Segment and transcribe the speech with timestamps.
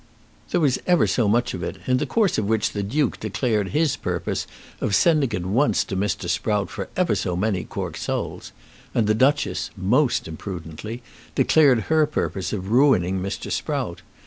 [0.49, 3.67] There was ever so much of it, in the course of which the Duke declared
[3.67, 4.47] his purpose
[4.79, 6.27] of sending at once to Mr.
[6.27, 8.51] Sprout for ever so many cork soles,
[8.95, 11.03] and the Duchess, most imprudently,
[11.35, 13.51] declared her purpose of ruining Mr.
[13.51, 14.01] Sprout.